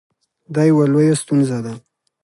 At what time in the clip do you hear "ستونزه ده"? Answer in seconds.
1.21-1.73